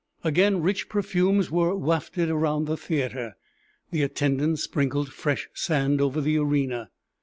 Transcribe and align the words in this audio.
Again 0.23 0.63
rich 0.63 0.89
perfumes 0.89 1.51
were 1.51 1.75
wafted 1.75 2.31
around 2.31 2.65
the 2.65 2.75
theatre; 2.75 3.35
the 3.91 4.01
attendants 4.01 4.63
sprinkled 4.63 5.13
fresh 5.13 5.47
sand 5.53 6.01
over 6.01 6.19
the 6.21 6.37
arena. 6.39 6.89